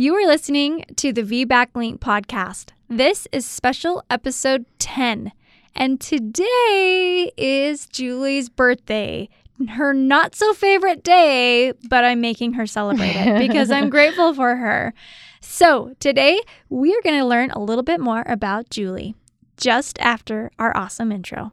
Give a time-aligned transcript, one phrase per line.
[0.00, 2.70] You are listening to the VBAC Link podcast.
[2.88, 5.30] This is special episode 10.
[5.74, 9.28] And today is Julie's birthday.
[9.68, 14.56] Her not so favorite day, but I'm making her celebrate it because I'm grateful for
[14.56, 14.94] her.
[15.42, 16.40] So, today
[16.70, 19.14] we are going to learn a little bit more about Julie
[19.58, 21.52] just after our awesome intro.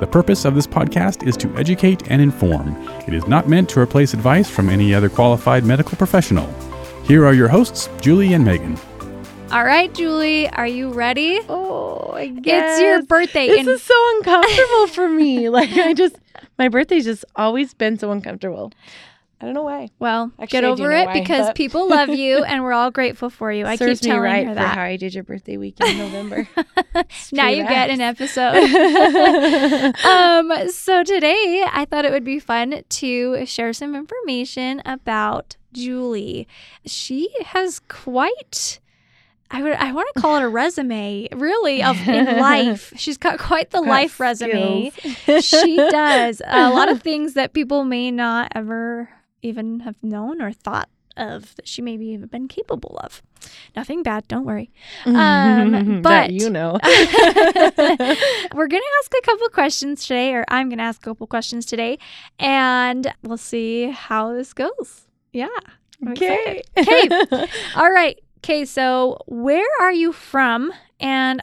[0.00, 2.76] The purpose of this podcast is to educate and inform.
[3.06, 6.52] It is not meant to replace advice from any other qualified medical professional.
[7.04, 8.76] Here are your hosts, Julie and Megan.
[9.52, 11.38] All right, Julie, are you ready?
[11.48, 12.72] Oh, I guess.
[12.72, 13.46] It's your birthday.
[13.46, 15.48] This and is so uncomfortable for me.
[15.54, 16.16] Like I just,
[16.58, 18.72] my birthday's just always been so uncomfortable.
[19.40, 19.90] I don't know why.
[19.98, 23.30] well, Actually, get over it why, because but- people love you and we're all grateful
[23.30, 23.66] for you.
[23.66, 24.76] I Serves keep telling me right her for that.
[24.76, 26.48] how I did your birthday week in November.
[27.32, 28.54] now you get an episode.
[30.04, 36.46] um, so today I thought it would be fun to share some information about Julie.
[36.86, 38.78] She has quite
[39.50, 42.92] I would I want to call it a resume, really, of in life.
[42.96, 44.90] She's got quite the life resume.
[45.40, 49.08] she does a lot of things that people may not ever
[49.44, 53.22] even have known or thought of that she maybe even been capable of.
[53.76, 54.70] Nothing bad, don't worry.
[55.06, 56.78] Um, but- you know.
[56.82, 61.26] We're going to ask a couple questions today, or I'm going to ask a couple
[61.26, 61.98] questions today,
[62.38, 65.06] and we'll see how this goes.
[65.32, 65.48] Yeah.
[66.02, 66.62] I'm okay.
[66.76, 67.12] excited.
[67.32, 67.46] Okay.
[67.76, 68.18] All right.
[68.38, 68.64] Okay.
[68.64, 71.42] So, where are you from, and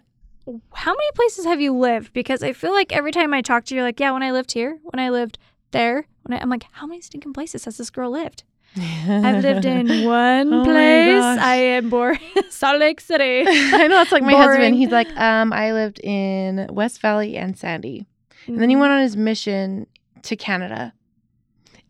[0.73, 2.13] how many places have you lived?
[2.13, 4.31] Because I feel like every time I talk to you, you're like, yeah, when I
[4.31, 5.37] lived here, when I lived
[5.71, 8.43] there, when I, I'm like, how many stinking places has this girl lived?
[8.77, 11.39] I've lived in one Oh place.
[11.39, 12.17] I am born
[12.49, 13.43] Salt Lake City.
[13.47, 14.47] I know it's like my Boring.
[14.49, 14.75] husband.
[14.75, 18.05] He's like, um, I lived in West Valley and Sandy,
[18.47, 19.87] and then he went on his mission
[20.23, 20.93] to Canada.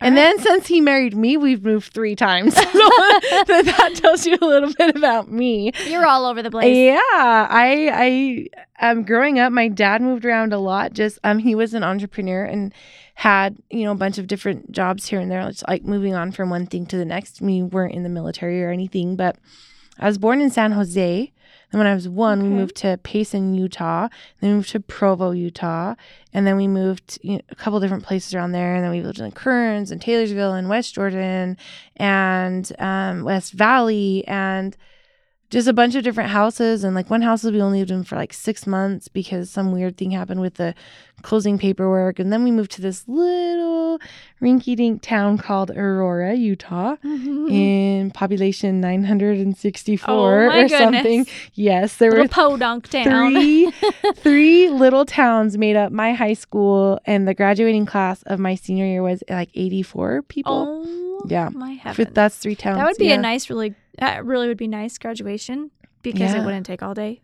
[0.03, 0.37] And Alright.
[0.37, 2.55] then since he married me, we've moved three times.
[2.55, 5.71] So that, that tells you a little bit about me.
[5.85, 6.75] You're all over the place.
[6.75, 8.47] Yeah, I
[8.81, 10.93] I um growing up, my dad moved around a lot.
[10.93, 12.73] Just um, he was an entrepreneur and
[13.15, 16.31] had you know a bunch of different jobs here and there, just like moving on
[16.31, 17.41] from one thing to the next.
[17.41, 19.37] We weren't in the military or anything, but
[19.99, 21.31] I was born in San Jose.
[21.71, 24.09] And when I was one, we moved to Payson, Utah.
[24.39, 25.95] Then we moved to Provo, Utah.
[26.33, 28.75] And then we moved you know, a couple different places around there.
[28.75, 31.57] And then we lived in Kearns and Taylorsville and West Jordan
[31.95, 34.75] and um, West Valley and
[35.51, 36.83] just a bunch of different houses.
[36.83, 39.97] And like one house we only lived in for like six months because some weird
[39.97, 40.73] thing happened with the
[41.21, 42.17] closing paperwork.
[42.19, 43.99] And then we moved to this little
[44.41, 47.47] rinky dink town called Aurora, Utah mm-hmm.
[47.49, 51.03] in population 964 Oh or something.
[51.25, 51.29] goodness.
[51.53, 53.33] Yes, there Little were podunk town.
[53.33, 53.71] three
[54.15, 58.85] three little towns made up my high school and the graduating class of my senior
[58.85, 60.83] year was like 84 people.
[60.85, 61.49] Oh, Yeah.
[61.49, 62.09] my heavens.
[62.13, 62.77] That's three towns.
[62.77, 63.15] that would be yeah.
[63.15, 65.71] a nice, really, that really would be nice graduation
[66.01, 67.21] because it wouldn't take all day.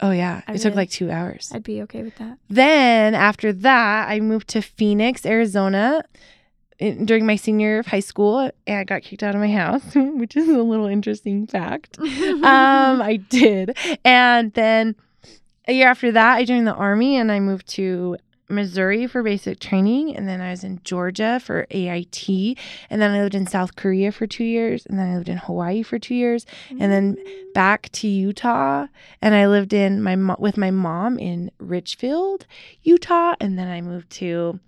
[0.00, 1.50] Oh yeah, I it took like 2 hours.
[1.52, 2.38] I'd be okay with that.
[2.48, 6.04] Then after that, I moved to Phoenix, Arizona
[6.78, 9.82] during my senior year of high school and I got kicked out of my house,
[9.94, 11.98] which is a little interesting fact.
[12.00, 13.76] um, I did.
[14.04, 14.94] And then
[15.66, 18.16] a year after that, I joined the army and I moved to
[18.48, 20.16] Missouri for basic training.
[20.16, 22.28] And then I was in Georgia for AIT.
[22.90, 24.86] And then I lived in South Korea for two years.
[24.86, 26.46] And then I lived in Hawaii for two years.
[26.70, 27.16] and then
[27.54, 28.86] back to Utah.
[29.20, 32.46] And I lived in my mo- with my mom in Richfield,
[32.82, 33.34] Utah.
[33.40, 34.60] And then I moved to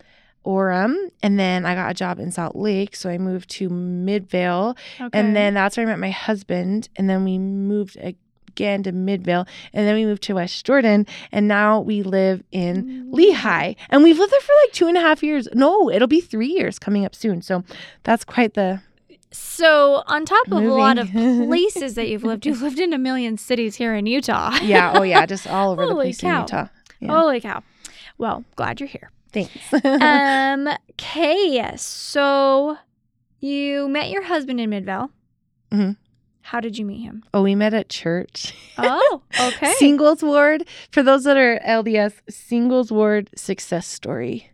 [0.44, 1.10] Orem.
[1.22, 2.96] And then I got a job in Salt Lake.
[2.96, 4.76] So I moved to Midvale.
[5.00, 5.18] Okay.
[5.18, 6.88] And then that's where I met my husband.
[6.96, 8.16] And then we moved again
[8.60, 9.46] to Midvale.
[9.72, 11.06] And then we moved to West Jordan.
[11.32, 13.76] And now we live in Lehi.
[13.88, 15.48] And we've lived there for like two and a half years.
[15.54, 17.42] No, it'll be three years coming up soon.
[17.42, 17.64] So
[18.04, 18.82] that's quite the.
[19.32, 22.98] So, on top of a lot of places that you've lived, you've lived in a
[22.98, 24.56] million cities here in Utah.
[24.60, 24.92] Yeah.
[24.96, 25.24] Oh, yeah.
[25.24, 26.34] Just all over the place cow.
[26.34, 26.66] in Utah.
[26.98, 27.08] Yeah.
[27.20, 27.62] Holy cow.
[28.18, 29.10] Well, glad you're here.
[29.32, 29.52] Thanks.
[29.84, 31.72] um, okay.
[31.76, 32.76] So,
[33.38, 35.10] you met your husband in Midvale.
[35.70, 35.96] Mhm.
[36.42, 37.22] How did you meet him?
[37.32, 38.54] oh, we met at church.
[38.78, 39.72] Oh, okay.
[39.74, 40.66] Singles Ward.
[40.90, 44.50] For those that are LDS, Singles Ward success story.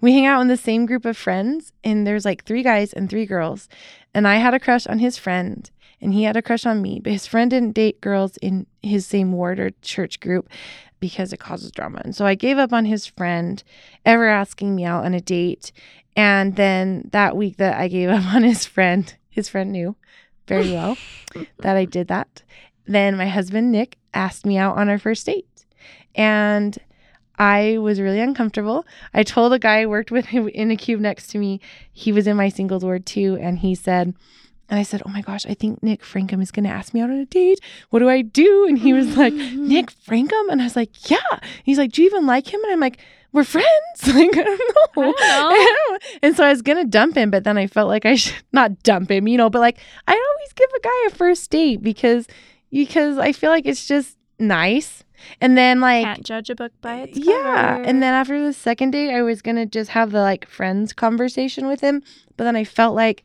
[0.00, 3.08] We hang out in the same group of friends, and there's like three guys and
[3.08, 3.68] three girls.
[4.12, 5.68] And I had a crush on his friend,
[6.00, 9.06] and he had a crush on me, but his friend didn't date girls in his
[9.06, 10.48] same ward or church group
[11.00, 12.02] because it causes drama.
[12.04, 13.62] And so I gave up on his friend
[14.04, 15.72] ever asking me out on a date.
[16.14, 19.96] And then that week that I gave up on his friend, his friend knew
[20.50, 20.96] very well
[21.58, 22.42] that I did that.
[22.86, 25.46] Then my husband, Nick, asked me out on our first date.
[26.14, 26.76] And
[27.38, 28.84] I was really uncomfortable.
[29.14, 31.60] I told a guy I worked with in a cube next to me,
[31.92, 33.38] he was in my singles ward too.
[33.40, 34.14] And he said,
[34.68, 37.00] and I said, Oh my gosh, I think Nick Francom is going to ask me
[37.00, 37.60] out on a date.
[37.90, 38.66] What do I do?
[38.68, 39.32] And he was like,
[39.72, 40.48] Nick Francom?
[40.50, 41.40] And I was like, Yeah.
[41.64, 42.62] He's like, Do you even like him?
[42.62, 42.98] And I'm like,
[43.32, 43.66] We're friends.
[44.06, 44.58] Like, I don't
[44.96, 45.02] know.
[45.16, 45.98] I don't know.
[46.22, 48.34] and so I was going to dump him, but then I felt like I should
[48.52, 49.78] not dump him, you know, but like
[50.08, 52.26] I always give a guy a first date because
[52.70, 55.04] because I feel like it's just nice.
[55.40, 57.30] And then like Can't judge a book by its cover.
[57.30, 57.76] yeah.
[57.84, 60.92] And then after the second date, I was going to just have the like friends
[60.94, 62.02] conversation with him.
[62.38, 63.22] But then I felt like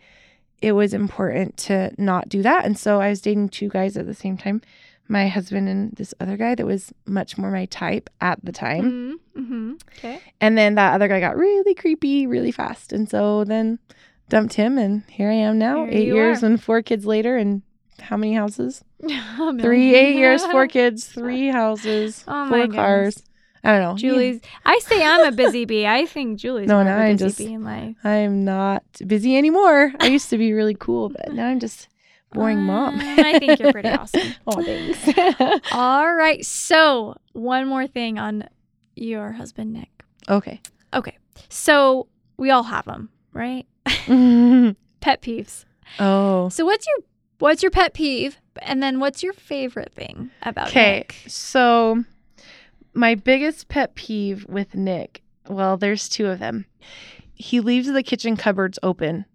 [0.62, 2.66] it was important to not do that.
[2.66, 4.62] And so I was dating two guys at the same time
[5.08, 9.20] my husband and this other guy that was much more my type at the time.
[9.36, 9.42] Mm-hmm.
[9.42, 9.74] Mm-hmm.
[9.98, 10.22] Okay.
[10.42, 12.92] And then that other guy got really creepy really fast.
[12.94, 13.78] And so then
[14.30, 14.78] dumped him.
[14.78, 16.48] And here I am now, Here eight years are.
[16.48, 17.38] and four kids later.
[17.38, 17.62] And
[18.00, 18.84] how many houses?
[19.62, 22.76] three, eight years, four kids, three houses, Oh four goodness.
[22.76, 23.24] cars.
[23.64, 23.98] I don't know.
[23.98, 24.42] Julie's.
[24.64, 25.88] I say I'm a busy bee.
[25.88, 27.96] I think Julie's No, more now I'm busy just- bee in life.
[28.04, 29.92] I'm not busy anymore.
[30.00, 31.88] I used to be really cool, but now I'm just
[32.36, 32.96] boring mom.
[33.00, 34.34] Um, I think you're pretty awesome.
[34.48, 35.64] oh, thanks.
[35.72, 36.46] All right.
[36.46, 38.48] So one more thing on
[38.96, 40.04] your husband, Nick.
[40.30, 40.62] okay.
[40.94, 41.18] Okay.
[41.50, 43.66] So we all have them, right?
[43.86, 45.66] Pet peeves.
[46.00, 46.50] oh.
[46.50, 46.98] So what's your
[47.40, 48.38] what's your pet peeve?
[48.62, 51.00] And then what's your favorite thing about Okay.
[51.00, 51.16] Nick?
[51.28, 52.06] So,
[52.94, 56.66] my biggest pet peeve with Nick, well, there's two of them.
[57.34, 59.26] He leaves the kitchen cupboards open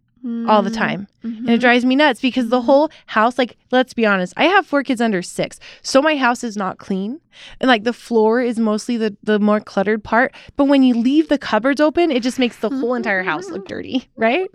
[0.48, 1.06] all the time.
[1.24, 1.38] Mhm.
[1.38, 4.66] And it drives me nuts because the whole house, like, let's be honest, I have
[4.66, 5.58] four kids under six.
[5.82, 7.20] So my house is not clean.
[7.60, 10.34] And like the floor is mostly the, the more cluttered part.
[10.56, 13.66] But when you leave the cupboards open, it just makes the whole entire house look
[13.66, 14.08] dirty.
[14.16, 14.50] Right.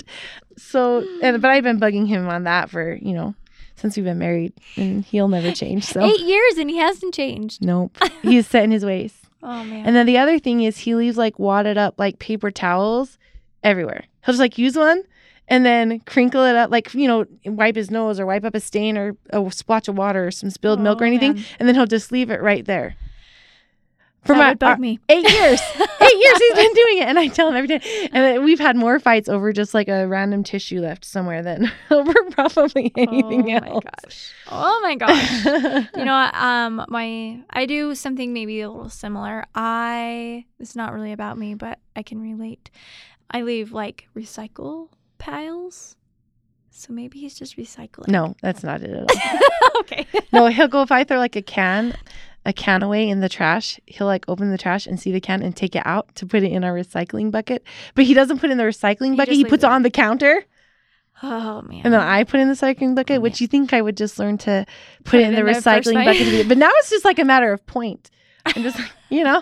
[0.58, 3.36] So, and, but I've been bugging him on that for, you know,
[3.76, 5.84] since we've been married and he'll never change.
[5.86, 7.64] So, Eight years and he hasn't changed.
[7.64, 7.98] nope.
[8.22, 9.14] He's set in his ways.
[9.44, 9.86] Oh man.
[9.86, 13.18] And then the other thing is he leaves like wadded up like paper towels
[13.64, 14.06] everywhere.
[14.26, 15.04] He'll just like use one
[15.48, 18.60] and then crinkle it up, like, you know, wipe his nose or wipe up a
[18.60, 21.34] stain or a splotch of water or some spilled milk or Oh, anything.
[21.36, 21.44] man.
[21.60, 22.96] And then he'll just leave it right there.
[24.24, 25.00] For that my would bug uh, me.
[25.08, 25.62] eight years.
[26.02, 27.08] eight years he's been doing it.
[27.08, 28.10] And I tell him every day.
[28.12, 32.12] And we've had more fights over just like a random tissue left somewhere than over
[32.32, 33.84] probably anything oh my else.
[33.84, 34.34] gosh.
[34.50, 35.88] Oh my gosh.
[35.96, 41.12] you know um my i do something maybe a little similar i it's not really
[41.12, 42.70] about me but i can relate
[43.30, 45.96] i leave like recycle piles
[46.70, 49.80] so maybe he's just recycling no, that's not it at all.
[49.80, 51.96] okay No, he'll go if I throw like a can,
[52.46, 53.80] a can away in the trash.
[53.86, 56.44] He'll like open the trash and see the can and take it out to put
[56.44, 57.64] it in our recycling bucket.
[57.96, 59.34] But he doesn't put in the recycling He bucket.
[59.36, 59.70] He puts it.
[59.70, 60.44] on the counter,
[61.24, 63.18] oh man and then I put in the recycling bucket.
[63.18, 64.66] Oh, which you think I would just learn to
[65.06, 66.50] put, Put it it in the in recycling bucket?
[66.50, 68.10] But now it's just like a matter of point.
[68.46, 69.42] I'm just, you know,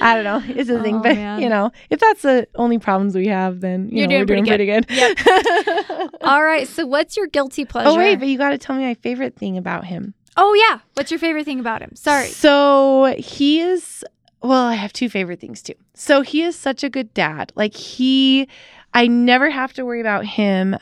[0.00, 0.42] I don't know.
[0.54, 1.40] It's a thing, Oh, but man.
[1.40, 4.56] you know, if that's the only problems we have, then you You're know, doing we're
[4.56, 4.88] pretty doing good.
[4.88, 6.10] pretty good.
[6.22, 8.82] all right so what's your guilty pleasure oh wait, but you got to tell me
[8.84, 10.14] my favorite thing about him.
[10.36, 14.04] oh yeah what's your favorite thing about him sorry So he is,
[14.42, 15.74] well, I have two favorite things too.
[15.94, 17.52] So he is such a good dad.
[17.56, 18.48] Like, he,
[18.92, 20.76] I never have to worry about him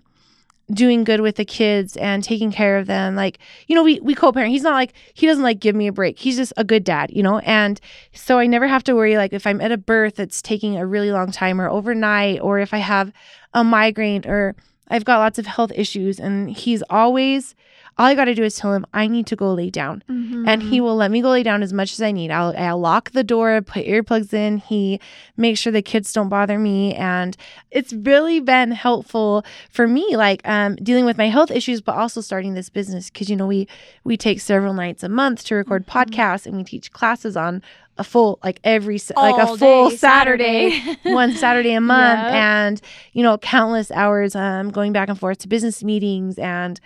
[0.73, 3.15] doing good with the kids and taking care of them.
[3.15, 4.51] Like, you know, we, we co parent.
[4.53, 6.19] He's not like, he doesn't like give me a break.
[6.19, 7.39] He's just a good dad, you know?
[7.41, 7.81] And
[8.13, 10.87] so I never have to worry, like, if I'm at a birth that's taking a
[10.87, 13.13] really long time or overnight, or if I have
[13.53, 14.55] a migraine or
[14.89, 16.19] I've got lots of health issues.
[16.19, 17.55] And he's always,
[17.97, 20.03] all I got to do is tell him, I need to go lay down
[20.47, 22.31] and he will let me go lay down as much as I need.
[22.31, 24.59] I'll, I'll lock the door, put earplugs in.
[24.59, 25.01] He
[25.37, 27.37] makes sure the kids don't bother me, and
[27.71, 32.21] it's really been helpful for me, like um, dealing with my health issues, but also
[32.21, 33.69] starting this business because you know we
[34.05, 35.91] we take several nights a month to record Mhm.
[36.11, 37.63] podcasts, and we teach classes on
[37.97, 40.81] a full like every sa- like a full day Saturday.
[41.05, 42.81] one Saturday a month and
[43.13, 46.81] you know countless hours um going back and forth to business meetings and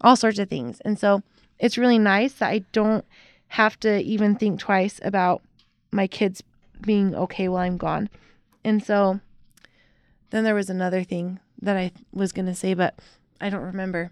[0.00, 0.80] all sorts of things.
[0.84, 1.22] And so
[1.58, 3.04] it's really nice that I don't
[3.48, 5.42] have to even think twice about
[5.92, 6.42] my kids
[6.80, 8.08] being okay while I'm gone.
[8.64, 9.20] And so
[10.30, 12.98] then there was another thing that I was going to say but
[13.40, 14.10] I don't remember.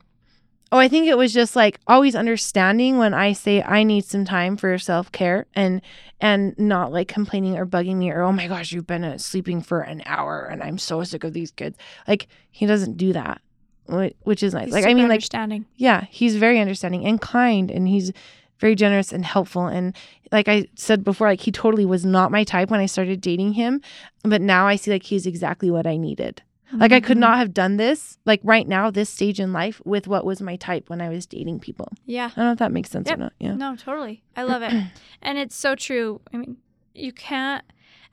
[0.70, 4.24] Oh, I think it was just like always understanding when I say I need some
[4.24, 5.82] time for self-care and
[6.18, 9.80] and not like complaining or bugging me or oh my gosh, you've been sleeping for
[9.80, 11.76] an hour and I'm so sick of these kids.
[12.08, 13.41] Like he doesn't do that.
[13.86, 14.66] Whi- which is nice.
[14.66, 15.66] He's like I mean, like understanding.
[15.76, 18.12] yeah, he's very understanding and kind, and he's
[18.58, 19.66] very generous and helpful.
[19.66, 19.94] And
[20.30, 23.54] like I said before, like he totally was not my type when I started dating
[23.54, 23.80] him,
[24.22, 26.42] but now I see like he's exactly what I needed.
[26.74, 27.20] Like I could Mhm.
[27.20, 30.56] not have done this like right now, this stage in life, with what was my
[30.56, 31.88] type when I was dating people.
[32.06, 32.26] Yeah.
[32.34, 33.18] I don't know if that makes sense Yep.
[33.18, 33.32] or not.
[33.38, 33.54] Yeah.
[33.56, 34.22] No, totally.
[34.36, 34.72] I love it.
[35.22, 36.22] and it's so true.
[36.32, 36.56] I mean,
[36.94, 37.62] you can't,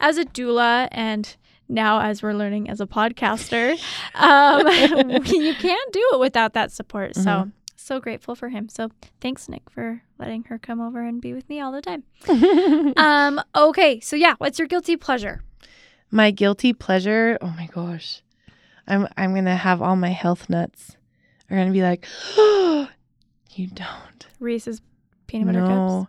[0.02, 1.38] as a doula and
[1.70, 3.80] now as we're learning as a podcaster,
[4.16, 4.68] um,
[5.26, 7.16] you can't do it without that support.
[7.16, 7.52] So, Mhm.
[7.76, 8.68] so grateful for him.
[8.70, 8.90] So,
[9.22, 12.04] thanks, Nick, for letting her come over and be with me all the time.
[12.98, 14.00] Um, okay.
[14.00, 15.44] So, yeah, what's your guilty pleasure?
[16.12, 17.38] my guilty pleasure.
[17.40, 18.24] Oh my gosh,
[18.88, 20.98] I'm I'm gonna have all my health nuts
[21.50, 22.90] are gonna be like, oh,
[23.52, 24.26] you don't.
[24.40, 24.82] Reese's
[25.28, 26.08] peanut butter no,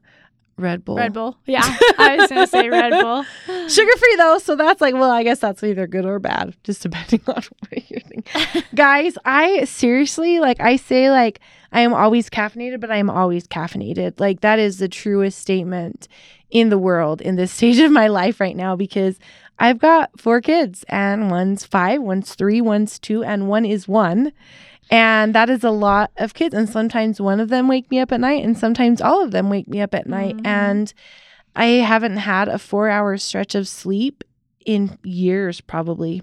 [0.61, 0.97] Red Bull.
[0.97, 1.37] Red Bull.
[1.47, 1.63] Yeah.
[1.99, 3.25] I was going to say Red Bull.
[3.69, 6.83] Sugar free though, so that's like, well, I guess that's either good or bad, just
[6.83, 7.35] depending on
[7.69, 8.63] what you're thinking.
[8.75, 11.41] Guys, I seriously like I say like
[11.73, 14.21] I am always caffeinated, but I am always caffeinated.
[14.21, 16.09] Like that is the truest statement
[16.51, 19.19] in the world in this stage of my life right now because
[19.59, 24.33] I've got four kids and one's five, one's three, one's two, and one is one.
[24.91, 26.55] And that is a lot of kids.
[26.55, 29.49] And sometimes one of them wake me up at night, and sometimes all of them
[29.49, 30.37] wake me up at night.
[30.39, 30.47] Mhm.
[30.47, 30.95] And
[31.55, 34.25] I haven't had a four hour stretch of sleep
[34.67, 36.23] in years, probably.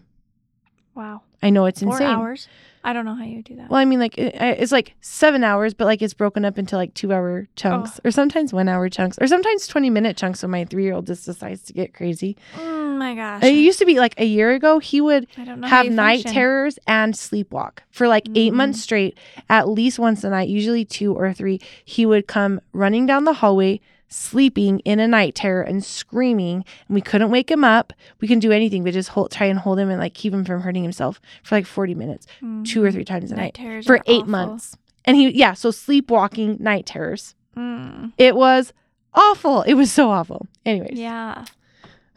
[0.95, 1.21] Wow.
[1.41, 2.07] I know it's Four insane.
[2.07, 2.47] hours?
[2.83, 3.69] I don't know how you do that.
[3.69, 6.75] Well, I mean, like it, it's like seven hours, but like it's broken up into
[6.77, 10.41] like two hour chunks, or sometimes one hour chunks, or sometimes twenty minute chunks.
[10.41, 12.37] When my three year old just decides to get crazy.
[12.57, 13.43] oh my gosh.
[13.43, 14.79] It used to be like a year ago.
[14.79, 15.67] He would I don't know.
[15.67, 16.33] how have night function.
[16.33, 18.57] terrors and sleepwalk for like eight Mhm.
[18.57, 19.17] months straight,
[19.49, 21.59] at least once a night, usually two or three.
[21.83, 26.95] He would come running down the hallway, sleeping in a night terror and screaming, and
[26.95, 27.93] we couldn't wake him up.
[28.21, 30.45] We couldn't do anything but just hold, try and hold him and like keep him
[30.45, 32.25] from hurting himself for like 40 minutes,
[32.63, 32.93] two or Mhm.
[32.93, 34.27] three times a Night night for eight awful.
[34.27, 34.77] months.
[35.05, 37.35] And he, yeah, so sleepwalking night terrors.
[37.55, 38.73] Mm, It was
[39.13, 39.61] awful.
[39.63, 40.47] It was so awful.
[40.65, 40.97] Anyways.
[40.99, 41.45] yeah.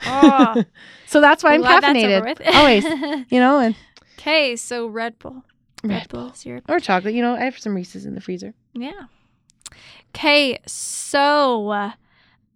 [0.07, 0.65] Oh,
[1.07, 2.41] So that's why I'm glad caffeinated.
[2.55, 2.85] Always.
[3.31, 3.75] You know, and
[4.19, 5.45] Okay, so Red Bull.
[5.83, 6.65] Red, Red Bull syrup.
[6.69, 7.15] or chocolate.
[7.15, 8.55] You know, I have some Reese's in the freezer.
[8.75, 8.93] Yeah.
[10.15, 11.91] Okay, so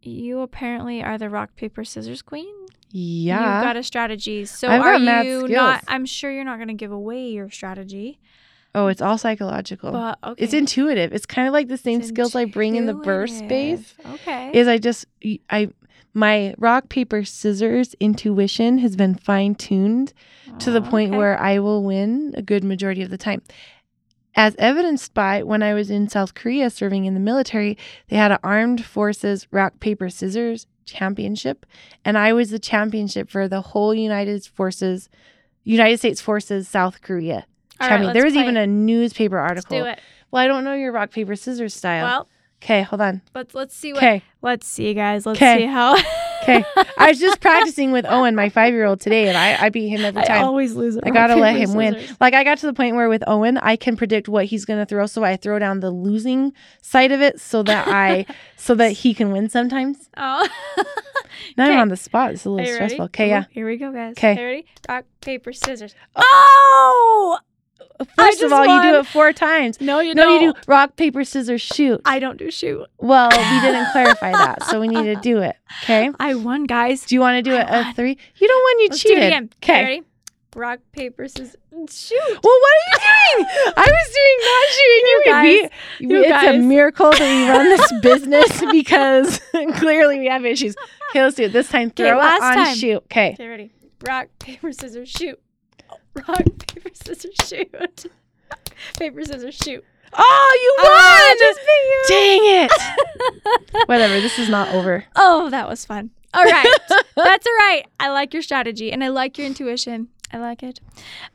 [0.02, 2.52] you apparently are the rock paper scissors queen.
[2.90, 3.56] Yeah.
[3.59, 4.44] You've got a strategy.
[4.44, 5.50] So I've are you skills.
[5.50, 5.85] not?
[5.88, 8.21] I'm sure you're not going to give away your strategy,
[8.75, 9.92] oh, it's all psychological.
[9.92, 10.44] but okay.
[10.44, 11.12] It's intuitive.
[11.12, 13.94] It's kind of like the same It's skills I bring in the birth space.
[14.14, 14.50] Okay.
[14.52, 15.06] Is I just
[15.50, 15.71] I
[16.16, 20.12] my rock paper scissors intuition has been fine tuned
[20.61, 21.18] to the point Okay.
[21.18, 23.42] where I will win a good majority of the time.
[24.37, 28.33] As evidenced by when I was in South Korea serving in the military, they had
[28.33, 31.64] an armed forces rock paper scissors championship
[32.05, 35.09] and I was the championship for the whole United Forces
[35.62, 37.47] United States Forces South Korea.
[37.81, 38.12] All right, champion.
[38.12, 39.79] there let's was even a newspaper Let's article.
[39.79, 40.00] do it.
[40.31, 42.05] Well, I don't know your rock paper scissors style.
[42.05, 42.29] Well,
[42.62, 43.23] okay, hold on.
[43.35, 44.03] let's let's see what.
[44.03, 44.23] Okay.
[44.43, 45.25] Let's see, guys.
[45.26, 45.59] Let's 'Kay.
[45.61, 45.97] see how.
[46.43, 46.64] Okay.
[46.99, 49.88] I was just practicing with Owen, my five year old, today, and I, I beat
[49.88, 50.38] him every time.
[50.38, 50.99] I always lose.
[51.03, 51.95] I gotta let him win.
[51.95, 52.17] scissors.
[52.21, 54.87] Like I got to the point where with Owen, I can predict what he's gonna
[54.87, 58.26] throw, so I throw down the losing side of it, so that I,
[58.57, 60.09] so that he can win sometimes.
[60.17, 60.49] Oh.
[61.57, 62.33] Now I'm on the spot.
[62.33, 63.07] It's a little stressful.
[63.07, 63.45] Okay, yeah.
[63.50, 64.12] Here we go, guys.
[64.12, 64.67] Okay, ready?
[64.88, 65.95] Rock, paper, scissors.
[66.14, 67.38] Oh!
[68.16, 69.80] First of all, you do it four times.
[69.80, 70.42] No, you No, don't.
[70.42, 72.00] you do rock paper scissors shoot.
[72.04, 72.87] I don't do shoot.
[72.99, 75.56] Well, we didn't clarify that, so we need to do it.
[75.84, 76.11] Okay.
[76.20, 77.04] I won, guys.
[77.06, 78.16] Do you want to do I it a three?
[78.37, 78.80] You don't win.
[78.80, 79.16] You Let's cheated.
[79.18, 79.50] do it again.
[79.62, 79.82] Okay.
[79.84, 80.02] Ready?
[80.56, 81.56] Rock, paper, scissors.
[81.90, 82.16] Shoot.
[82.20, 82.99] Well, what are you
[83.38, 83.46] doing?
[83.76, 85.23] I was doing not shooting you.
[85.25, 85.70] You guys.
[86.00, 89.40] we, You it's a miracle that we run this business because
[89.78, 90.76] clearly we have issues.
[91.11, 91.90] Okay, let's do it this time.
[91.90, 92.76] Throw it on time.
[92.76, 92.99] shoot.
[93.04, 93.32] Okay.
[93.32, 93.73] Okay, ready?
[94.06, 95.40] Rock, paper, scissors, shoot.
[96.28, 98.07] Rock, paper, scissors, shoot.
[98.99, 99.85] paper, scissors, shoot.
[100.16, 101.54] Oh, you Ah, won!
[102.09, 103.87] Dang it!
[103.88, 104.21] Whatever.
[104.21, 105.04] This is not over.
[105.16, 106.11] Oh, that was fun.
[106.33, 106.66] All right.
[107.16, 107.85] That's all right.
[107.99, 110.09] I like your strategy and I like your intuition.
[110.33, 110.81] I like it.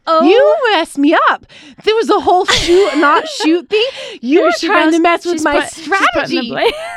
[0.08, 1.46] Oh, You messed me up.
[1.86, 3.86] There was a whole shoot, not shoot thing.
[4.22, 6.52] You were trying to mess with my put- she's putting the strategy.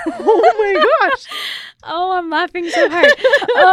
[0.08, 1.24] Oh my gosh!
[1.84, 3.06] oh, I'm laughing so hard.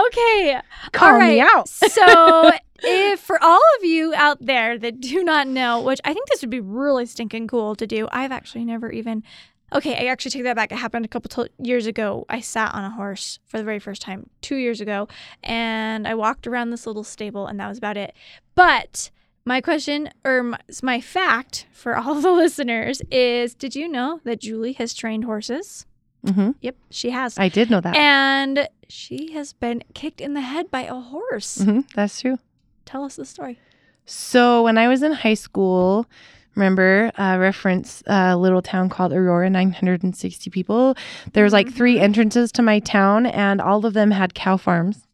[0.07, 0.59] Okay.
[0.91, 1.29] Call all right.
[1.29, 1.67] me out.
[1.69, 2.51] so,
[2.83, 6.41] if for all of you out there that do not know, which I think this
[6.41, 9.23] would be really stinking cool to do, I've actually never even.
[9.71, 10.71] Okay, I actually take that back.
[10.71, 12.25] It happened a couple t- years ago.
[12.27, 15.07] I sat on a horse for the very first time two years ago,
[15.43, 18.15] and I walked around this little stable, and that was about it.
[18.55, 19.11] But
[19.45, 24.41] my question, or my, my fact for all the listeners, is: Did you know that
[24.41, 25.85] Julie has trained horses?
[26.25, 27.37] hmm Yep, she has.
[27.37, 27.95] I did know that.
[27.95, 31.61] and she has been kicked in the head by a horse.
[31.61, 32.39] hmm That's true.
[32.89, 33.59] Tell us the story.
[34.05, 36.07] So when I was in high school,
[36.55, 40.95] remember uh, reference a little town called Aurora, 960 people.
[41.33, 42.01] There's like three Mhm.
[42.01, 45.05] entrances to my town, and all of them had cow farms.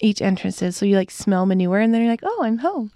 [0.00, 2.90] Each entrances, so you like smell manure, and then you're like, "Oh, I'm home."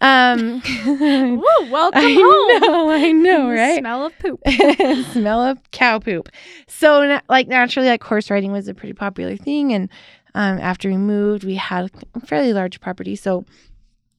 [0.00, 2.60] Um, Woo, welcome I home.
[2.72, 3.78] know, I know, right?
[3.78, 4.40] Smell of poop.
[5.12, 6.28] smell of cow poop.
[6.66, 9.88] So, na- like naturally, like horse riding was a pretty popular thing, and
[10.34, 13.44] um, after we moved, we had a fairly large property, so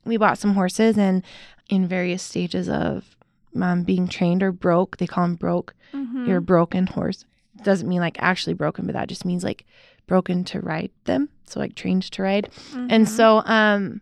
[0.09, 1.23] we bought some horses, and
[1.69, 3.15] in various stages of
[3.59, 5.73] um, being trained or broke, they call them broke.
[5.93, 6.27] Mhm.
[6.27, 7.25] You're a broken horse.
[7.63, 9.65] Doesn't mean like actually broken, but that just means like
[10.07, 11.29] broken to ride them.
[11.45, 12.49] So like trained to ride.
[12.75, 13.07] And Mhm.
[13.07, 14.01] so um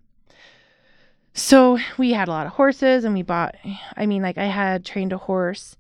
[1.34, 3.56] so we had a lot of horses and we bought
[3.96, 5.78] I mean like I had trained a horse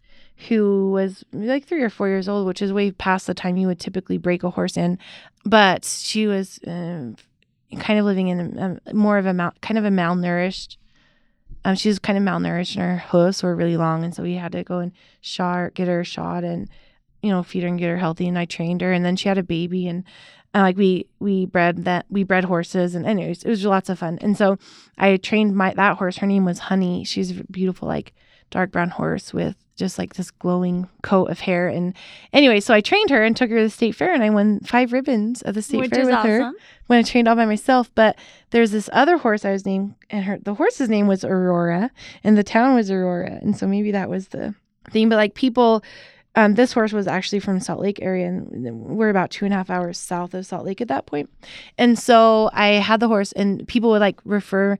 [0.49, 3.65] who was like 3 or 4 years old, which is way past the time you
[3.67, 4.99] would typically break a horse in,
[5.45, 7.15] but she was um
[7.79, 10.77] kind of living in a, more of a mal- kind of a malnourished
[11.67, 14.05] um, she was kind of malnourished and her hooves were really long.
[14.05, 16.69] And so we had to go and shot get her shot and
[17.21, 18.25] you know feed her and get her healthy.
[18.25, 20.05] And I trained her and then she had a baby and
[20.55, 23.99] uh, like we we bred that we bred horses and anyways it was lots of
[23.99, 24.17] fun.
[24.21, 24.57] And so
[24.97, 27.03] I trained my that horse her name was Honey.
[27.03, 28.13] She's a beautiful like
[28.49, 31.93] dark brown horse with just like this glowing coat of hair and
[32.33, 34.59] anyway so I trained her and took her to the state fair and I won
[34.61, 36.51] five ribbons at the state Which fair with her
[36.87, 37.91] when I trained all by myself.
[37.93, 38.17] But
[38.49, 41.91] there's this other horse I was named, and her the horse's name was Aurora,
[42.23, 44.55] and the town was Aurora, and so maybe that was the
[44.89, 45.09] thing.
[45.09, 45.83] But like people,
[46.35, 49.57] um, this horse was actually from Salt Lake area, and we're about two and a
[49.57, 51.29] half hours south of Salt Lake at that point.
[51.77, 54.77] And so I had the horse, and people would like refer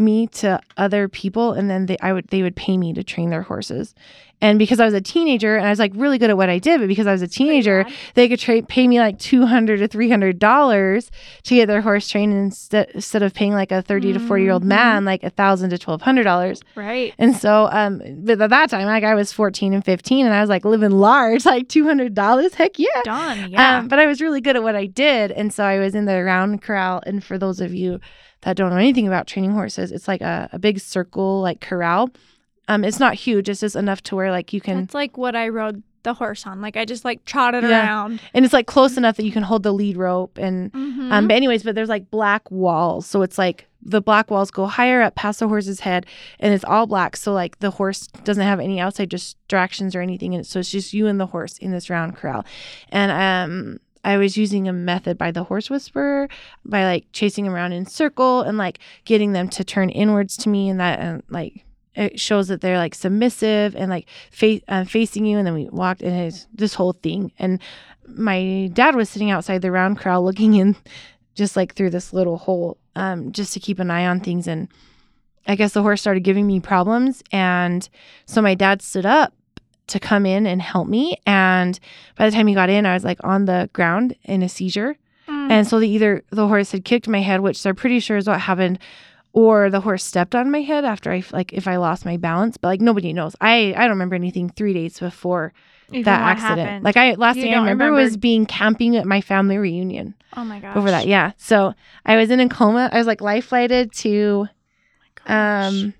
[0.00, 3.30] me to other people, and then they I would they would pay me to train
[3.30, 3.94] their horses.
[4.42, 6.58] And because I was a teenager and I was like really good at what I
[6.58, 7.92] did, but because I was a teenager, rad.
[8.14, 11.10] they could tra- pay me like two hundred to three hundred dollars
[11.44, 14.52] to get their horse trained instead instead of paying like a thirty to forty year
[14.52, 16.62] old man like a thousand to twelve hundred dollars.
[16.74, 17.14] Right.
[17.18, 20.40] And so, um, but at that time, like I was fourteen and fifteen, and I
[20.40, 22.54] was like living large, like two hundred dollars.
[22.54, 23.02] Heck yeah.
[23.04, 23.50] Done.
[23.50, 23.78] Yeah.
[23.78, 26.06] Um, but I was really good at what I did, and so I was in
[26.06, 27.02] the round corral.
[27.04, 28.00] And for those of you
[28.42, 32.10] that don't know anything about training horses, it's like a, a big circle like corral.
[32.68, 35.34] Um, it's not huge; it's just enough to where like you can It's like what
[35.36, 36.62] I rode the horse on.
[36.62, 37.82] Like I just like trotted Yeah.
[37.82, 38.20] around.
[38.32, 41.12] and it's like close enough that you can hold the lead rope and Mhm.
[41.12, 44.64] um but anyways but there's like black walls so it's like the black walls go
[44.64, 46.06] higher up past the horse's head
[46.38, 50.34] and it's all black so like the horse doesn't have any outside distractions or anything
[50.34, 52.46] and so it's just you and the horse in this round corral
[52.88, 56.28] and um I was using a method by the horse whisperer
[56.64, 60.68] by like chasing around in circle and like getting them to turn inwards to me
[60.68, 65.26] and that and like it shows that they're like submissive and like fa- uh, facing
[65.26, 65.38] you.
[65.38, 67.32] And then we walked and it's this whole thing.
[67.38, 67.60] And
[68.06, 70.76] my dad was sitting outside the round corral looking in
[71.34, 74.46] just like through this little hole um, just to keep an eye on things.
[74.46, 74.68] And
[75.46, 77.22] i guess the horse started giving me problems.
[77.32, 77.88] And
[78.26, 79.32] so my dad stood up
[79.90, 81.78] to come in and help me and
[82.16, 84.96] by the time he got in i was like on the ground in a seizure
[85.28, 85.48] Mm.
[85.50, 88.26] and so the, either the horse had kicked my head which they're pretty sure is
[88.26, 88.80] what happened
[89.32, 92.56] or the horse stepped on my head after i like if i lost my balance
[92.56, 95.52] but like nobody knows i i don't remember anything three days before
[95.90, 96.84] Even that accident happened.
[96.84, 100.14] like i last You thing i remember, remember- was being camping at my family reunion
[100.36, 100.76] oh my gosh.
[100.76, 101.06] over that.
[101.06, 101.30] Yeah.
[101.36, 101.74] So
[102.04, 102.88] I was in a coma.
[102.92, 104.48] I was like life flighted to
[105.26, 105.72] Gosh.
[105.74, 105.94] um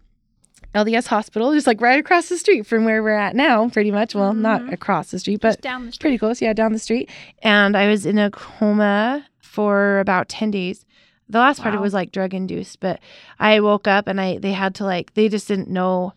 [0.74, 4.14] LDS hospital, just like right across the street from where we're at now, pretty much.
[4.14, 4.72] Well, not Mhm.
[4.72, 6.00] across the street, but down the street.
[6.00, 6.40] pretty close.
[6.40, 7.10] Yeah, down the street.
[7.42, 10.84] And I was in a coma for about 10 days.
[11.28, 12.98] The last part it was like drug induced, but
[13.38, 16.12] I woke up and I they had to like they just didn't know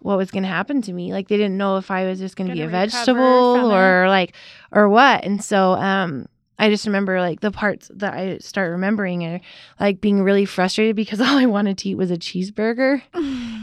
[0.00, 1.12] what was going to happen to me.
[1.12, 4.34] Like they didn't know if I was just going to be a vegetable or like
[4.72, 5.24] or what.
[5.24, 6.26] And so um
[6.58, 9.40] I just remember like the parts that I start remembering are
[9.78, 13.02] like being really frustrated because all I wanted to eat was a cheeseburger.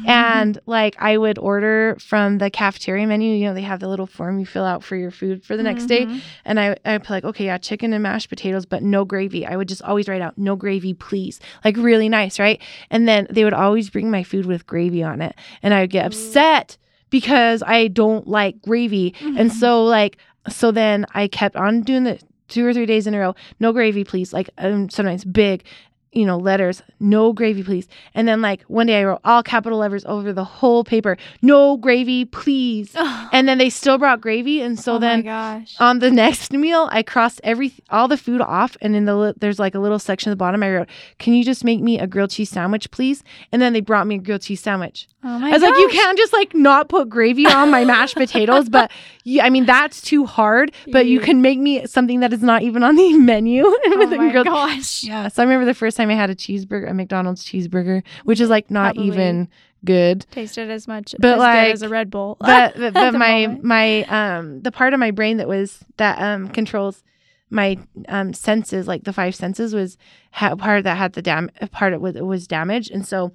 [0.08, 4.06] And like I would order from the cafeteria menu, you know, they have the little
[4.06, 6.06] form you fill out for your food for the next day.
[6.06, 6.22] Mhm.
[6.46, 9.46] And I I put like, okay, yeah, chicken and mashed potatoes, but no gravy.
[9.46, 11.40] I would just always write out no gravy, please.
[11.64, 12.62] Like really nice, right?
[12.92, 15.36] And then they would always bring my food with gravy on it.
[15.64, 16.78] And I would get upset
[17.10, 19.14] because I don't like gravy.
[19.22, 19.54] And Mhm.
[19.54, 23.20] so like so then I kept on doing the two or three days in a
[23.20, 24.34] row, no gravy, please.
[24.34, 25.64] Like um, sometimes big,
[26.12, 27.90] you know, letters, no gravy, please.
[28.14, 31.76] And then like one day I wrote all capital letters over the whole paper, no
[31.76, 32.94] gravy, please.
[32.96, 35.76] Oh, And then they still brought gravy, and so oh then gosh.
[35.78, 39.60] on the next meal, I crossed every all the food off, and in the there's
[39.60, 40.64] like a little section at the bottom.
[40.64, 43.82] I wrote, "Can you just make me a grilled cheese sandwich, please?" And then they
[43.82, 45.10] brought me a grilled cheese sandwich.
[45.22, 48.16] oh my I was like, "You can't just like not put gravy on my mashed
[48.26, 48.90] potatoes, but
[49.26, 50.72] you, I mean that's too hard.
[50.92, 54.16] But you can make me something that is not even on the menu with Oh
[54.18, 55.04] my grilled gosh.
[55.04, 58.40] yeah, so I remember the first time I had a cheeseburger, a McDonald's cheeseburger, which
[58.40, 59.08] is like not Probably.
[59.12, 59.50] even
[59.84, 60.26] good.
[60.32, 62.38] Tasted as much But, as like, as a Red Bull.
[62.40, 63.64] But but, but the my moment.
[63.64, 67.04] my um the part of my brain that was that um controls
[67.50, 69.98] my um senses, like the five senses, was
[70.32, 73.32] ha- part that had the dam part of it was damaged, and so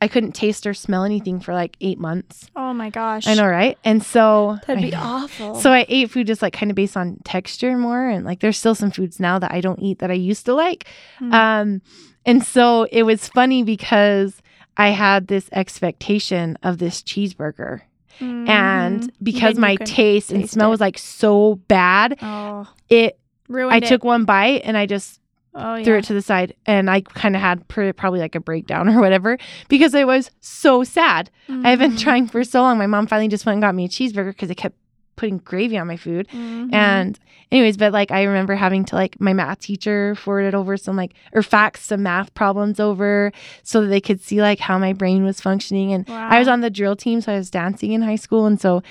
[0.00, 2.48] I couldn't taste or smell anything for like eight months.
[2.54, 3.76] oh my gosh, I know, right?
[3.84, 5.56] And so that'd be awful.
[5.56, 8.58] So I ate food just like kind of based on texture more, and like there's
[8.58, 10.86] still some foods now that I don't eat that I used to like.
[11.20, 11.32] Mm.
[11.34, 11.82] Um,
[12.26, 14.40] and so it was funny because
[14.76, 17.80] I had this expectation of this cheeseburger,
[18.20, 19.10] and Mhm.
[19.22, 20.70] because my taste and taste smell it.
[20.70, 23.88] was like so bad, oh it ruined I it.
[23.88, 25.20] took one bite and I just
[25.58, 25.84] oh, yeah.
[25.84, 28.88] threw it to the side, and I kind of had pr- probably like a breakdown
[28.88, 31.30] or whatever because it was so sad.
[31.48, 32.78] I've been trying for so long.
[32.78, 34.76] My mom finally just went and got me a cheeseburger because I kept
[35.16, 36.28] putting gravy on my food.
[36.28, 36.72] Mhm.
[36.72, 37.18] And
[37.50, 41.12] anyways, but like I remember having to like my math teacher forwarded over some like
[41.32, 43.32] or fax some math problems over
[43.64, 45.92] so that they could see like how my brain was functioning.
[45.92, 48.60] And I was on the drill team, so I was dancing in high school, and
[48.60, 48.82] so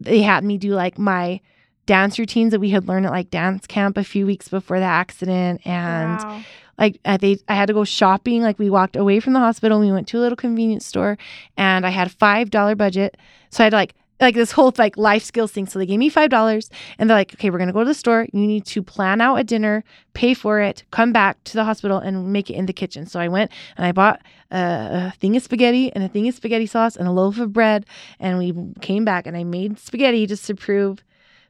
[0.00, 1.40] they had me do like my
[1.86, 4.84] dance routines that we had learned at like dance camp a few weeks before the
[4.86, 5.60] accident.
[5.64, 6.40] And Wow.
[6.78, 8.42] like I, they, I had to go shopping.
[8.42, 9.80] Like we walked away from the hospital.
[9.80, 11.16] We went to a little convenience store
[11.56, 13.16] and i had a five dollar budget.
[13.50, 15.66] So i had like like this whole like life skills thing.
[15.66, 17.94] So they gave me five dollars and they're like okay we're gonna go to the
[17.94, 18.26] store.
[18.32, 21.98] You need to plan out a dinner pay for it come back to the hospital
[21.98, 23.06] and make it in the kitchen.
[23.06, 26.34] So i went and i bought a, a thing of spaghetti and a thing of
[26.34, 27.84] spaghetti sauce and a loaf of bread
[28.18, 31.02] and we came back and i made spaghetti just to prove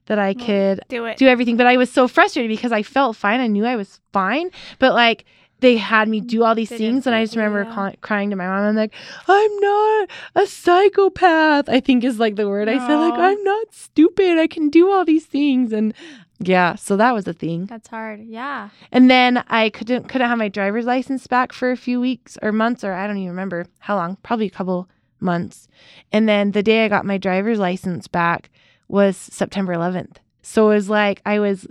[0.07, 1.17] that i could do it.
[1.17, 1.57] do everything.
[1.57, 3.41] But I was so frustrated because I felt fine.
[3.41, 4.51] I knew I was fine.
[4.79, 5.25] But like
[5.61, 7.75] they had me do all these They things, and I just remember yeah.
[7.75, 8.63] ca- crying to my mom.
[8.65, 8.93] I'm like,
[9.27, 11.69] I'm not a psychopath.
[11.69, 12.97] I think is like the word I said.
[12.97, 14.39] Like I'm not stupid.
[14.39, 15.73] I can do all these things.
[15.73, 15.95] And
[16.39, 17.67] yeah, so that was a thing.
[17.67, 18.21] That's hard.
[18.21, 18.69] Yeah.
[18.93, 22.53] And then I couldn't couldn't have my driver's license back for a few weeks or
[22.53, 24.19] months or I don't even remember how long.
[24.23, 24.89] Probably a couple
[25.21, 25.69] months.
[26.13, 28.51] And then the day I got my driver's license back
[28.89, 30.17] was September 11th.
[30.43, 31.67] So it was like I was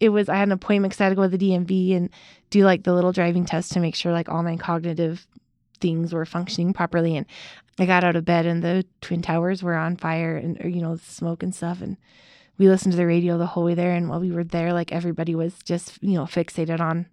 [0.00, 2.10] it was I had an appointment because I had to go to the DMV and
[2.50, 5.26] do like the little driving test to make sure like all my cognitive
[5.80, 7.16] things were functioning properly.
[7.16, 7.26] And
[7.78, 10.80] I got out of bed and the twin towers were on fire and or, you
[10.82, 11.96] know smoke and stuff and
[12.58, 14.90] we listened to the radio the whole way there and while we were there like
[14.92, 17.06] everybody was just you know fixated on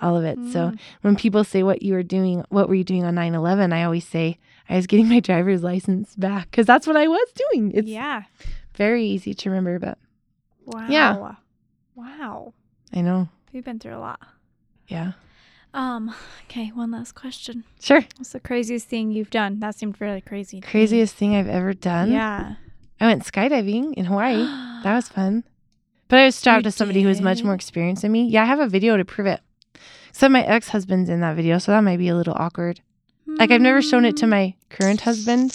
[0.00, 0.78] all of it so Mm.
[1.02, 4.06] when people say what you were doing what were you doing on 9-11 i always
[4.06, 7.88] say i was getting my driver's license back because that's what i was doing it's
[7.88, 8.22] yeah.
[8.76, 9.98] Very easy to remember but
[10.66, 10.86] Wow.
[10.88, 11.34] Yeah.
[11.94, 12.54] Wow.
[12.92, 14.20] i know You've been through a lot.
[14.88, 15.12] yeah
[15.74, 16.14] Um.
[16.46, 16.68] Okay.
[16.74, 17.64] One last question.
[17.80, 19.60] sure What's the craziest thing you've done?
[19.60, 20.60] That seemed really crazy.
[20.60, 22.54] craziest thing i've ever done Yeah.
[23.00, 24.44] i went skydiving in hawaii
[24.84, 25.44] that was fun
[26.08, 28.42] but i was strapped You to somebody who was much more experienced than me yeah
[28.42, 29.40] i have a video to prove it
[30.12, 32.80] so my ex-husband's in that video so that might be a little awkward
[33.26, 34.30] Like I've never shown it to Mm.
[34.36, 35.50] my current husband.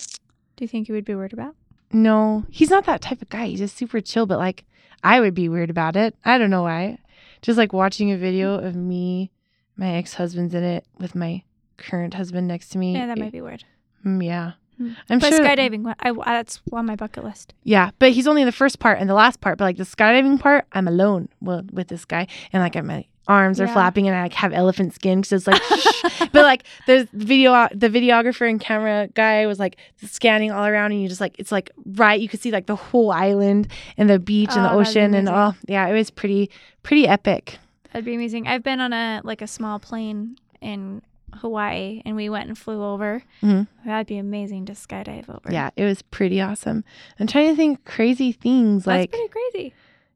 [0.58, 1.55] Do you think you would be worried about?
[1.91, 3.47] No, he's not that type of guy.
[3.47, 4.65] He's just super chill, but like
[5.04, 6.15] I would be weird about it.
[6.23, 6.99] I don't know why.
[7.41, 9.32] Just like watching a video of me,
[9.78, 11.43] my ex-husband's in it with my
[11.78, 12.93] current husband next to me.
[12.93, 13.63] Yeah, that might be weird.
[14.06, 14.52] Mm, yeah.
[14.78, 14.91] Hmm.
[15.10, 17.54] I'm but sure skydiving, what- I, that's on my bucket list.
[17.63, 19.58] Yeah, but he's only in the first part and the last part.
[19.58, 23.62] But like the skydiving part, I'm alone well, with this guy, and like my arms
[23.62, 25.62] are flapping, and I like have elephant skin because it's like.
[25.63, 26.24] shh.
[26.34, 31.02] But like there's video, the videographer and camera guy was like scanning all around, and
[31.02, 34.20] you just like it's like right, you could see like the whole island and the
[34.20, 35.56] beach and the Oh, ocean and all.
[35.68, 36.50] Yeah, it was pretty
[36.84, 37.58] pretty epic.
[37.94, 38.48] That'd be amazing.
[38.48, 41.02] I've been on a like a small plane in
[41.36, 43.24] Hawaii, and we went and flew over.
[43.42, 43.68] Mhm.
[43.86, 45.52] That'd be amazing to skydive over.
[45.52, 46.84] Yeah, it was pretty awesome.
[47.20, 49.74] I'm trying to think crazy things like that's like pretty crazy.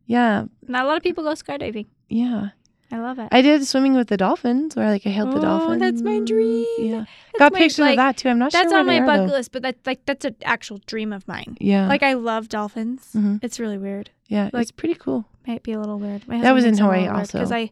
[0.07, 1.85] yeah, Not a lot of people go skydiving.
[2.09, 2.49] yeah.
[2.93, 3.27] I love it.
[3.31, 5.79] I did swimming with the dolphins, where like I held the Oh, dolphins.
[5.79, 6.65] that's my dream.
[6.77, 7.05] Yeah.
[7.33, 8.29] That's Got my- pictures like, of that too.
[8.29, 9.33] I'm not That's sure That's on my are, bucket though.
[9.37, 11.57] list, but that's like that's an actual dream of mine.
[11.59, 11.87] Yeah.
[11.87, 13.09] Like I love dolphins.
[13.15, 13.39] Mhm.
[13.43, 14.11] It's really weird.
[14.27, 15.25] yeah, like- it's pretty cool.
[15.47, 16.27] Might be a little weird.
[16.27, 17.51] My That was in Hawaii also because.
[17.51, 17.71] I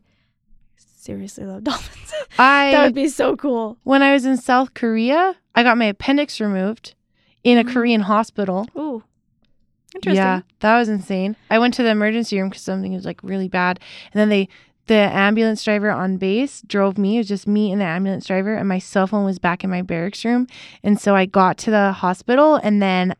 [0.76, 2.14] seriously love dolphins.
[2.38, 3.78] I that would be so cool.
[3.84, 6.96] when I was in South Korea, I got my appendix removed
[7.44, 7.74] in a Mm.
[7.74, 8.68] Korean hospital.
[8.78, 9.04] Ooh,
[9.96, 10.16] interesting.
[10.24, 11.36] Yeah, that was insane.
[11.50, 13.80] I went to the emergency room because something was like really bad,
[14.14, 14.48] and then they,
[14.88, 17.16] the ambulance driver on base drove me.
[17.16, 19.70] It was just me and the ambulance driver, and my cell phone was back in
[19.70, 20.48] my barracks room,
[20.84, 23.16] and so I got to the hospital, and then,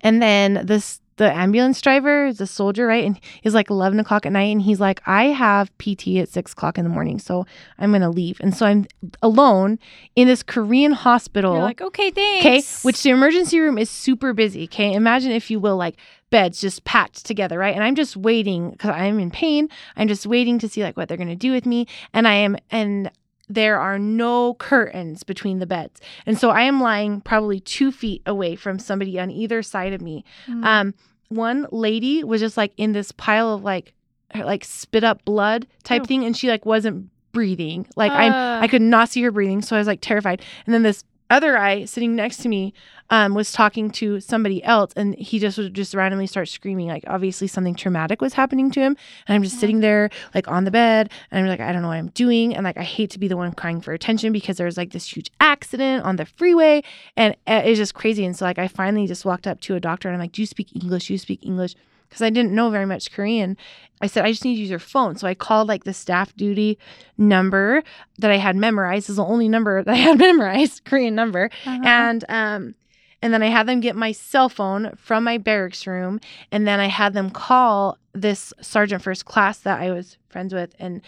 [0.00, 1.00] and then this.
[1.18, 3.02] The ambulance driver is a soldier, right?
[3.02, 4.52] And it's like 11 o'clock at night.
[4.52, 7.18] And he's like, I have PT at six o'clock in the morning.
[7.18, 7.46] So
[7.78, 8.38] I'm going to leave.
[8.40, 8.84] And so I'm
[9.22, 9.78] alone
[10.14, 11.54] in this Korean hospital.
[11.54, 12.44] You're like, okay, thanks.
[12.44, 14.64] Okay, which the emergency room is super busy.
[14.64, 15.96] Okay, imagine if you will, like
[16.36, 17.74] beds just packed together, right?
[17.74, 19.68] And I'm just waiting because I'm in pain.
[19.96, 22.56] I'm just waiting to see like what they're gonna do with me, and I am
[22.70, 23.10] and
[23.48, 26.00] there are no curtains between the beds.
[26.26, 30.00] And so I am lying probably two feet away from somebody on either side of
[30.02, 30.24] me.
[30.48, 30.64] Mm.
[30.64, 30.94] Um,
[31.28, 33.94] one lady was just like in this pile of like,
[34.34, 36.06] her, like spit up blood type Ew.
[36.06, 37.86] thing, and she like wasn't breathing.
[37.96, 38.60] Like I'm, Uh.
[38.60, 40.42] I could not see her breathing, so I was like terrified.
[40.66, 42.72] And then this other guy sitting next to me
[43.10, 46.88] um, was talking to somebody else, and he just would just randomly start screaming.
[46.88, 49.60] Like obviously something traumatic was happening to him, and I'm just Yeah.
[49.60, 52.54] sitting there like on the bed, and I'm like I don't know what I'm doing,
[52.54, 54.90] and like I hate to be the one crying for attention because there was like
[54.92, 56.82] this huge accident on the freeway,
[57.16, 58.24] and uh, it's just crazy.
[58.24, 60.42] And so like I finally just walked up to a doctor, and I'm like, Do
[60.42, 61.06] you speak English?
[61.08, 61.74] Do you speak English?
[62.08, 63.56] Because I didn't know very much Korean.
[64.00, 65.16] I said, I just need to use your phone.
[65.16, 66.78] So I called like the staff duty
[67.16, 67.82] number
[68.18, 69.08] that I had memorized.
[69.08, 71.50] is the only number that I had memorized, Korean number.
[71.64, 71.82] Uh-huh.
[71.84, 72.74] And um
[73.22, 76.20] and then I had them get my cell phone from my barracks room.
[76.52, 80.74] And then I had them call this sergeant first class that I was friends with
[80.78, 81.00] and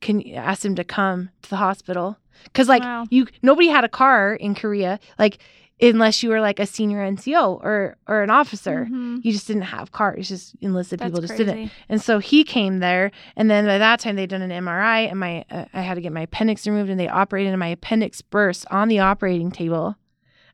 [0.00, 2.18] can ask him to come to the hospital.
[2.54, 3.06] Cause like Wow.
[3.10, 5.38] you nobody had a car in Korea, like
[5.82, 8.86] unless you were like a senior NCO or or an officer.
[8.90, 9.24] Mhm.
[9.24, 10.28] You just didn't have cars.
[10.28, 11.44] Just enlisted That's people just crazy.
[11.44, 11.70] didn't.
[11.88, 15.18] And so he came there, and then by that time they'd done an MRI, and
[15.18, 18.22] my uh, I had to get my appendix removed, and they operated, and my appendix
[18.22, 19.96] burst on the operating table.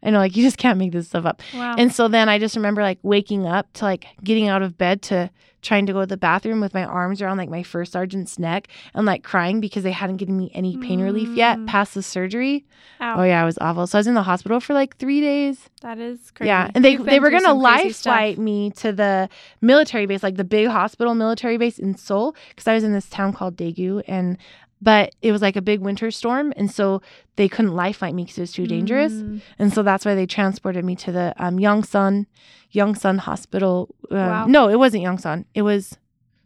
[0.02, 1.42] I know, like you just can't make this stuff up.
[1.54, 1.74] Wow.
[1.76, 5.02] And so then I just remember like waking up to like getting out of bed
[5.02, 5.30] to
[5.62, 8.66] trying to go to the bathroom with my arms around like my first sergeant's neck
[8.94, 11.66] and like crying because they hadn't given me any pain relief yet Mm.
[11.66, 12.64] past the surgery.
[13.02, 13.20] Ow.
[13.20, 13.86] Oh yeah, it was awful.
[13.86, 15.68] So I was in the hospital for like three days.
[15.82, 16.48] That is crazy.
[16.48, 19.28] Yeah, and they You've they were gonna crazy flight me to the
[19.60, 23.10] military base, like the big hospital military base in Seoul, because I was in this
[23.10, 24.38] town called Daegu, and
[24.82, 27.02] but it was like a big winter storm, and so
[27.36, 29.40] they couldn't live flight me because it was too dangerous, Mm.
[29.58, 32.26] and so that's why they transported me to the um, Yongsan
[32.74, 33.94] Yongsan Hospital.
[34.10, 34.46] Um, Wow.
[34.46, 35.44] No, it wasn't Yongsan.
[35.54, 35.98] It was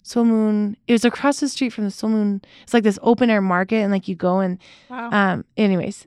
[0.03, 0.77] Seomun.
[0.87, 2.42] It was across the street from the Seomun.
[2.62, 4.59] It's like this open air market, and like you go and
[4.90, 5.11] Wow.
[5.12, 5.44] um.
[5.57, 6.07] Anyways,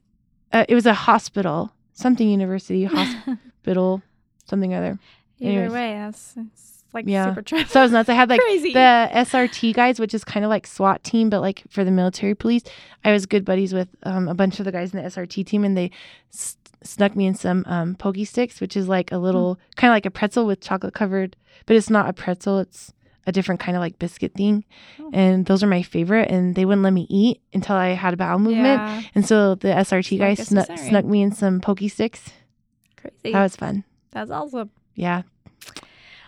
[0.54, 4.02] uh, it was a hospital, something university hospital,
[4.46, 5.00] something other.
[5.40, 7.34] Either way, that's it's like Yeah.
[7.34, 7.66] super.
[7.68, 8.10] So I was nuts.
[8.10, 8.74] I had like crazy.
[8.74, 12.36] the SRT guys, which is kind of like SWAT team, but like for the military
[12.36, 12.64] police.
[13.04, 15.64] I was good buddies with um, a bunch of the guys in the SRT team,
[15.64, 15.92] and they
[16.34, 19.96] s- snuck me in some um, Pocky sticks, which is like a little kind of
[19.96, 22.60] like a pretzel with chocolate covered, but it's not a pretzel.
[22.60, 22.94] It's
[23.26, 24.64] a different kind of like biscuit thing,
[25.02, 25.10] Oh.
[25.14, 26.30] and those are my favorite.
[26.32, 29.56] And they wouldn't let me eat until I had a bowel movement, yeah, and so
[29.56, 32.32] the SRT guys snuck, snuck me in some Pocky sticks.
[32.96, 33.34] crazy.
[33.34, 33.84] That was fun.
[34.12, 34.70] that's awesome.
[34.96, 35.24] Yeah,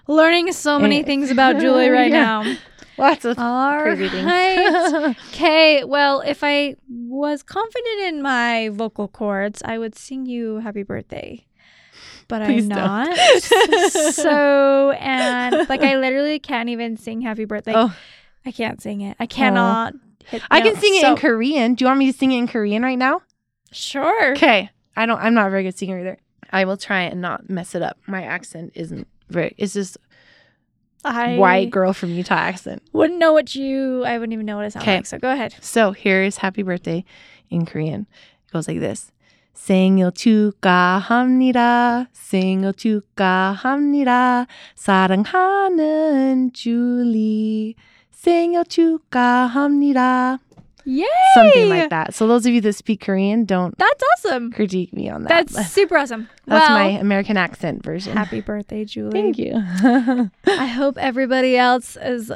[0.09, 1.03] Learning so many Eh.
[1.03, 2.23] things about Julie right Yeah.
[2.43, 2.55] now.
[2.97, 4.83] lots of All crazy right.
[5.13, 5.17] things.
[5.29, 10.83] Okay, well, if I was confident in my vocal cords, I would sing you happy
[10.83, 11.45] birthday.
[12.27, 12.77] But Please I'm don't.
[13.09, 13.17] not.
[14.13, 17.73] so, and like I literally can't even sing happy birthday.
[17.75, 17.95] oh.
[18.45, 19.15] I can't sing it.
[19.19, 19.93] I cannot
[20.25, 21.73] hit I can sing it So- in Korean.
[21.75, 23.21] Do you want me to sing it in Korean right now?
[23.71, 24.31] Sure.
[24.31, 24.69] Okay.
[24.95, 26.17] I don't I'm not a very good singer either.
[26.51, 27.97] I will try and not mess it up.
[28.07, 29.96] My accent isn't very it's just
[31.04, 32.82] I white girl from Utah accent.
[32.92, 34.96] wouldn't know what you I wouldn't even know what it sounds 'Kay.
[34.96, 35.06] like.
[35.06, 35.54] So go ahead.
[35.60, 37.04] So here's happy birthday
[37.50, 38.06] in Korean.
[38.48, 39.10] It goes like this.
[39.54, 42.08] 생일 축하합니다.
[42.12, 44.46] 생일 축하합니다.
[44.74, 47.74] 사랑하는 줄리.
[48.10, 50.38] 생일 축하합니다.
[50.85, 51.05] Yay!
[51.33, 52.13] Something like that.
[52.13, 54.51] So those of you that speak Korean, don't That's awesome.
[54.51, 55.47] critique me on that.
[55.47, 56.29] That's super awesome.
[56.45, 58.15] That's well, my American accent version.
[58.15, 59.11] happy birthday, Julie.
[59.11, 59.53] Thank you.
[60.47, 62.31] I hope everybody else is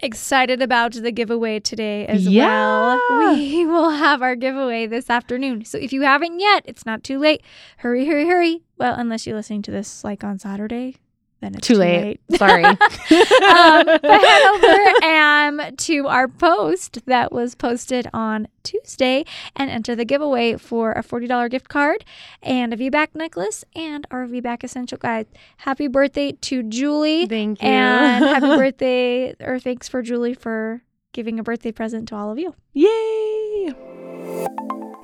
[0.00, 2.46] excited about the giveaway today as Yeah.
[2.46, 3.34] well.
[3.34, 5.64] We will have our giveaway this afternoon.
[5.64, 7.42] So if you haven't yet, it's not too late.
[7.78, 8.62] Hurry, hurry, hurry.
[8.76, 10.96] Well, unless you're listening to this like on Saturday,
[11.40, 12.20] then it's Too late.
[12.36, 12.64] Sorry.
[12.64, 19.24] um, but head over um, to our post that was posted on Tuesday
[19.54, 22.04] and enter the giveaway for a $40 gift card
[22.42, 25.26] and a VBAC necklace and our VBAC Essential Guide.
[25.58, 27.26] Happy birthday to Julie.
[27.26, 27.68] Thank you.
[27.68, 32.38] And happy birthday, or thanks for Julie for giving a birthday present to all of
[32.38, 32.54] you.
[32.74, 33.74] Yay!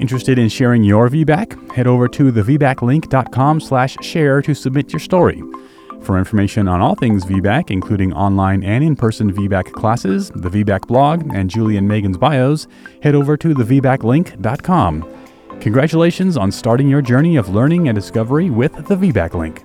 [0.00, 1.72] Interested in sharing your VBAC?
[1.72, 5.40] Head over to thevbaclink.com slash share to submit your story.
[6.04, 11.34] For information on all things VBAC, including online and in-person VBAC classes, the VBAC blog,
[11.34, 12.66] and Julie and Megan's bios,
[13.02, 15.08] head over to thevbaclink.com.
[15.60, 19.64] Congratulations on starting your journey of learning and discovery with the VBAC Link.